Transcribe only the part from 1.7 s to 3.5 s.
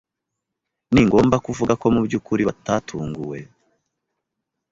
ko mubyukuri batatunguwe.